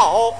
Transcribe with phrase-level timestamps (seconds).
[0.00, 0.32] 好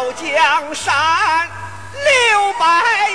[0.00, 1.46] 到江山
[1.92, 3.09] 六百。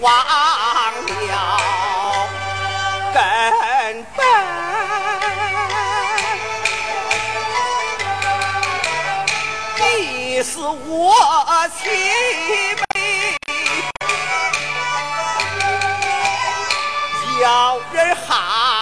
[0.00, 1.60] 忘了
[3.12, 3.16] 根
[4.16, 4.24] 本。
[9.78, 11.14] 你是我
[11.80, 11.82] 亲
[12.92, 13.36] 妹，
[17.40, 18.73] 叫人喊。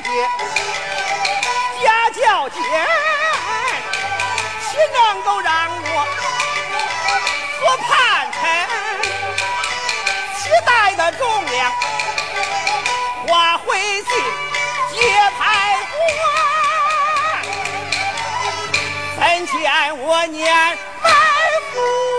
[0.00, 0.10] 爹
[1.84, 2.56] 家教严，
[4.60, 5.86] 岂能够让我
[7.60, 7.90] 做叛
[8.32, 8.40] 臣？
[10.38, 11.70] 时代的重量，
[13.28, 13.32] 我
[13.66, 14.10] 回去
[14.92, 14.96] 接
[15.38, 15.40] 开
[15.96, 16.00] 官。
[19.18, 19.50] 门前
[19.98, 21.10] 我念白
[21.72, 22.11] 虎。